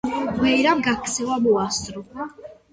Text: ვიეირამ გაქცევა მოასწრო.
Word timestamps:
ვიეირამ 0.37 0.81
გაქცევა 0.87 1.39
მოასწრო. 1.45 2.05